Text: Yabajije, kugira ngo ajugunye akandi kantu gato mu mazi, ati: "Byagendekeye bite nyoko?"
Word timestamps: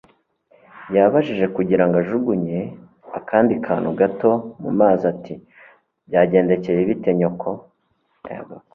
Yabajije, 0.95 1.45
kugira 1.55 1.83
ngo 1.85 1.95
ajugunye 2.01 2.59
akandi 3.19 3.53
kantu 3.67 3.89
gato 3.99 4.31
mu 4.61 4.71
mazi, 4.79 5.03
ati: 5.13 5.33
"Byagendekeye 6.07 6.79
bite 6.89 7.09
nyoko?" 7.19 7.49